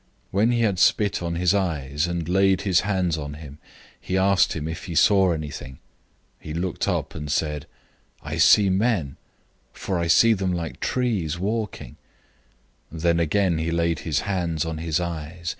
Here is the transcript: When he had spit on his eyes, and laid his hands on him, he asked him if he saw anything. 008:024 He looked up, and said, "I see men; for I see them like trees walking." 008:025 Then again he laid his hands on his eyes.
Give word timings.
When 0.31 0.49
he 0.49 0.61
had 0.61 0.79
spit 0.79 1.21
on 1.21 1.35
his 1.35 1.53
eyes, 1.53 2.07
and 2.07 2.27
laid 2.27 2.61
his 2.61 2.79
hands 2.79 3.19
on 3.19 3.35
him, 3.35 3.59
he 3.99 4.17
asked 4.17 4.53
him 4.53 4.67
if 4.67 4.85
he 4.85 4.95
saw 4.95 5.31
anything. 5.31 5.73
008:024 6.43 6.45
He 6.45 6.53
looked 6.55 6.87
up, 6.87 7.13
and 7.13 7.31
said, 7.31 7.67
"I 8.23 8.37
see 8.37 8.71
men; 8.71 9.17
for 9.71 9.99
I 9.99 10.07
see 10.07 10.33
them 10.33 10.53
like 10.53 10.79
trees 10.79 11.37
walking." 11.37 11.97
008:025 12.91 13.01
Then 13.01 13.19
again 13.19 13.57
he 13.59 13.69
laid 13.69 13.99
his 13.99 14.21
hands 14.21 14.65
on 14.65 14.79
his 14.79 14.99
eyes. 14.99 15.49